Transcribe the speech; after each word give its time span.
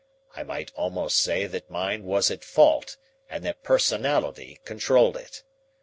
I 0.35 0.41
might 0.41 0.71
almost 0.73 1.17
say 1.17 1.45
that 1.45 1.69
mind 1.69 2.05
was 2.05 2.31
at 2.31 2.43
fault 2.43 2.97
and 3.29 3.45
that 3.45 3.61
personality 3.61 4.59
controlled 4.65 5.15
it. 5.15 5.43